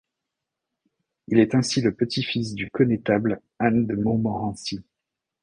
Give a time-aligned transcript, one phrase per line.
[1.27, 4.83] Il est ainsi le petit-fils du connétable Anne de Montmorency.